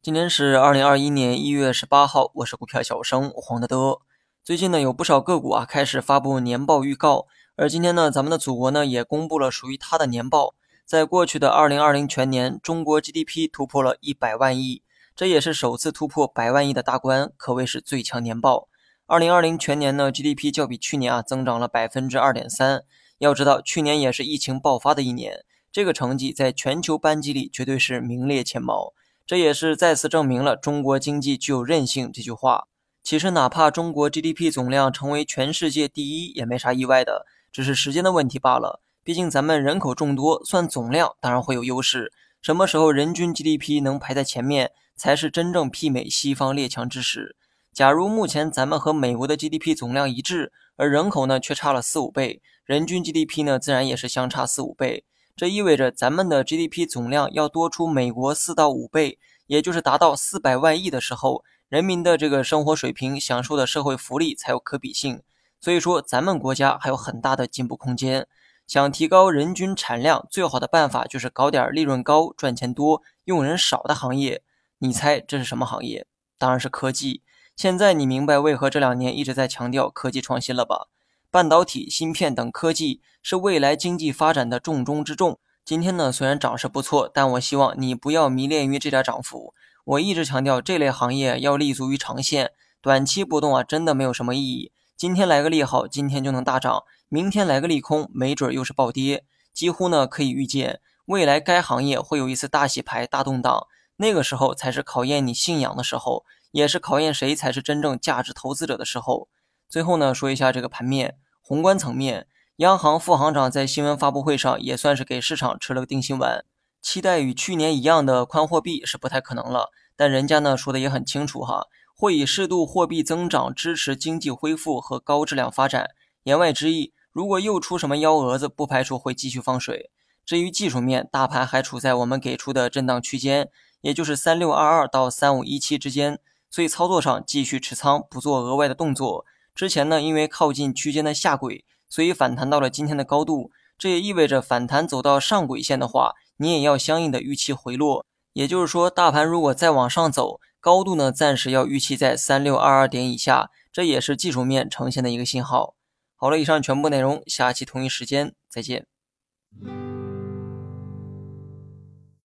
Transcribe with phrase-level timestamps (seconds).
[0.00, 3.98] 今天是二零二一年一月十八号，我是股票小生黄德德。
[4.44, 7.26] 最近呢，有不少个股啊开始发布年报预告，
[7.56, 10.54] 而今天呢，咱们的祖国呢也公布了属于它的年报。
[10.86, 14.82] 在过去的二零二零全年，中国 GDP 突破了一百万亿，
[15.16, 18.68] 这也是首次突破百万亿的大关，可谓是最强年报。
[19.06, 22.84] 二零二零全年呢，GDP 较比去年啊增长了百分之二点三。
[23.18, 28.92] 要知道，去年也是疫情爆发的一年，这个成绩在全球班级里绝对是名列前茅。
[29.28, 32.66] 这也是再次证明了中国经济具有韧性这句话。
[33.02, 38.80] 其实，哪怕中国 GDP 总量成为全世界第一，也没啥意外的，只是时间的问题罢了。
[39.04, 42.10] 毕竟咱们人口众多，算总量当然会有优势。
[42.40, 47.36] 什么时候人均 GDP 能排在前面，才是真正媲美西方列强之时。
[47.74, 55.04] 假如目前咱们和美国的 GDP 总量一致，而人口呢却差了四五倍，人均 GDP 呢自然也是相差四五倍。
[55.38, 65.22] 这意味着咱们的 GDP 总量要多出美国四到五倍，也就是达到四百万亿的时候，人民的这个生活水平、享受的社会福利才有可比性。
[65.60, 68.26] 所以说，咱们国家还有很大的进步空间。
[68.66, 74.42] 想提高人均产量，最好的办法就是搞点利润高、赚钱多、用人少的行业。
[74.78, 76.08] 你猜这是什么行业？
[76.36, 77.22] 当然是科技。
[77.54, 80.88] 现在你明白为何这两年一直在强调科技创新了吧？
[81.30, 85.38] 半导体、芯片等科技是未来经济发展的重中之重。
[85.62, 89.52] 今天呢，虽然涨势不错，但我希望你不要迷恋于这点涨幅。
[89.84, 94.72] 我一直强调，这类行业要立足于长线，短期波动啊，真的没有什么意义。
[94.96, 99.26] 今天来个利好，今天就能大涨；明天来个利空，没准又是暴跌。
[99.52, 103.66] 几乎呢，可以预见，未来该行业会有一次大洗牌、大动荡。
[103.96, 109.28] 那个时候才是考验你信仰的时候，也是考验谁才是真正价值投资者的时候。
[109.68, 112.26] 最后呢，说一下这个盘面，宏观层面，
[112.56, 116.44] 央行副行长在新闻发布会上也算是给市场吃了个定心丸，
[116.80, 125.90] 期待与去年一样的宽货币是不太可能了，但人家呢说的也很清楚哈，会以适度货币增长支持经济恢复和高质量发展。
[126.22, 129.90] 言外之意，如果又出什么幺蛾子，不排除会继续放水。
[130.24, 133.50] 至于技术面，大盘还处在我们给出的震荡区间，
[133.82, 136.18] 也就是三六二二到三五一七之间，
[136.50, 139.26] 所以操作上继续持仓，不做额外的动作。
[139.58, 143.50] 之前呢，因为靠近区间的下轨，所以反弹到了今天的高度。
[143.76, 148.06] 这也意味着反弹走到上轨线的话，你也要相应的预期回落。
[148.34, 155.74] 也就是说，大盘如果再往上走，高度呢暂时要预期在三六二二点以下，这也是技术面呈现的一个信号。
[156.14, 158.86] 好了，以上全部内容，下期同一时间再见。